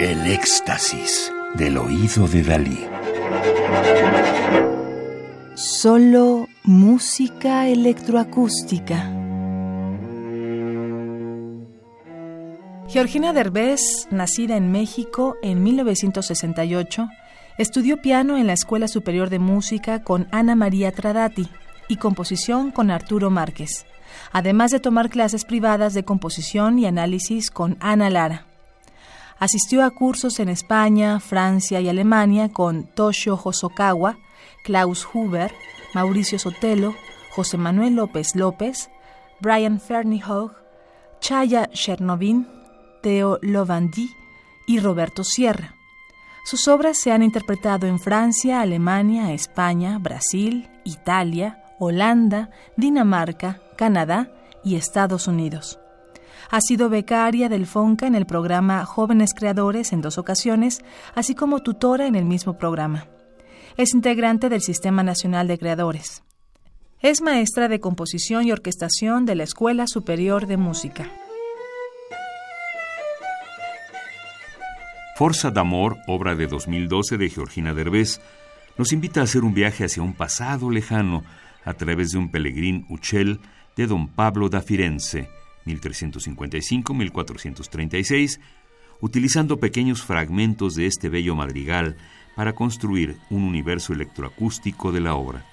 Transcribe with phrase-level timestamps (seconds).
[0.00, 2.86] El éxtasis del oído de Dalí.
[5.54, 9.12] Solo música electroacústica.
[12.88, 17.06] Georgina Derbez, nacida en México en 1968,
[17.58, 21.46] estudió piano en la Escuela Superior de Música con Ana María Tradati
[21.88, 23.84] y composición con Arturo Márquez,
[24.32, 28.46] además de tomar clases privadas de composición y análisis con Ana Lara.
[29.40, 34.18] Asistió a cursos en España, Francia y Alemania con Toshio Hosokawa,
[34.62, 35.50] Klaus Huber,
[35.94, 36.94] Mauricio Sotelo,
[37.30, 38.90] José Manuel López López,
[39.40, 40.52] Brian Ferneyhough,
[41.20, 42.46] Chaya Chernovin,
[43.02, 44.10] Theo Lovandi
[44.66, 45.74] y Roberto Sierra.
[46.44, 54.30] Sus obras se han interpretado en Francia, Alemania, España, Brasil, Italia, Holanda, Dinamarca, Canadá
[54.62, 55.78] y Estados Unidos.
[56.48, 60.82] Ha sido becaria del FONCA en el programa Jóvenes Creadores en dos ocasiones,
[61.14, 63.06] así como tutora en el mismo programa.
[63.76, 66.22] Es integrante del Sistema Nacional de Creadores.
[67.00, 71.10] Es maestra de composición y orquestación de la Escuela Superior de Música.
[75.16, 78.20] Forza d'Amor, obra de 2012 de Georgina Derbez,
[78.78, 81.24] nos invita a hacer un viaje hacia un pasado lejano
[81.64, 83.40] a través de un pelegrín Uchel
[83.76, 85.28] de don Pablo da Firenze,
[85.66, 88.40] 1355-1436,
[89.00, 91.96] utilizando pequeños fragmentos de este bello madrigal
[92.36, 95.44] para construir un universo electroacústico de la obra.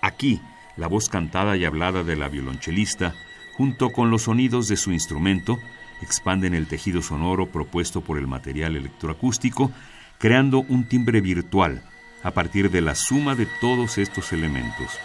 [0.00, 0.40] Aquí,
[0.76, 3.14] la voz cantada y hablada de la violonchelista,
[3.56, 5.58] junto con los sonidos de su instrumento,
[6.00, 9.70] expanden el tejido sonoro propuesto por el material electroacústico,
[10.18, 11.82] creando un timbre virtual
[12.22, 14.98] a partir de la suma de todos estos elementos.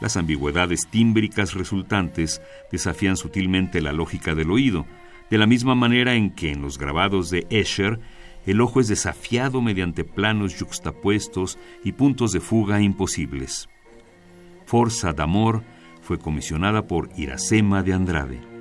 [0.00, 4.86] Las ambigüedades tímbricas resultantes desafían sutilmente la lógica del oído,
[5.30, 8.00] de la misma manera en que en los grabados de Escher
[8.46, 13.68] el ojo es desafiado mediante planos yuxtapuestos y puntos de fuga imposibles.
[14.66, 15.64] Forza d'Amor
[16.00, 18.55] fue comisionada por Iracema de Andrade.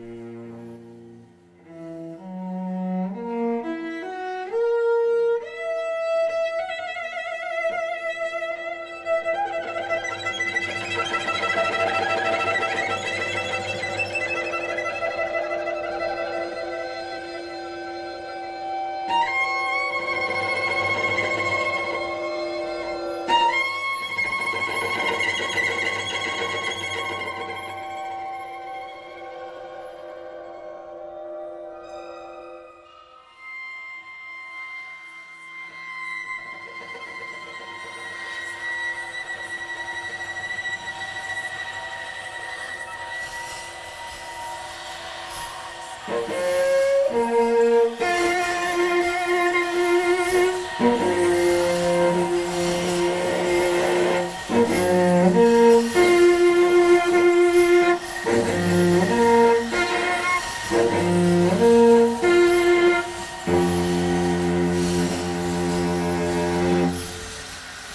[46.15, 46.33] Thank mm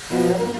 [0.09, 0.54] -hmm.
[0.54, 0.59] you.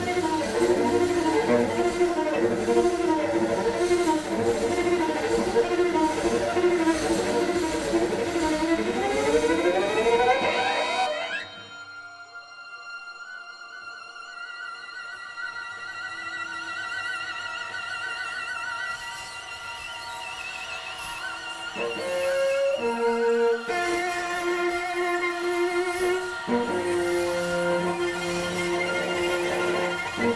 [21.73, 21.97] Thank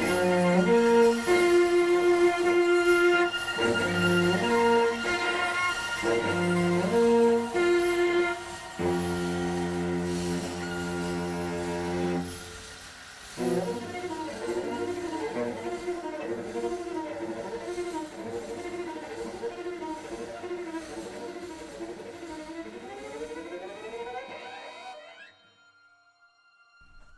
[0.01, 0.34] you.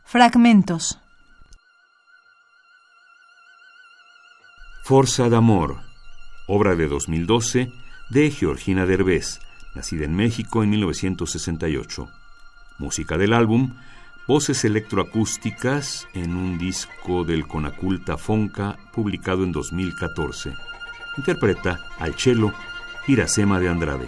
[0.09, 0.97] Fragmentos.
[4.85, 5.81] Forza d'Amor,
[6.47, 7.73] obra de 2012
[8.09, 9.41] de Georgina Derbez,
[9.75, 12.07] nacida en México en 1968.
[12.79, 13.75] Música del álbum,
[14.29, 20.53] voces electroacústicas en un disco del Conaculta Fonca publicado en 2014.
[21.17, 22.53] Interpreta al cello
[23.09, 24.07] Iracema de Andrade.